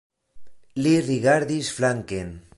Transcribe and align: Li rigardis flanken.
Li 0.85 0.95
rigardis 1.11 1.71
flanken. 1.79 2.37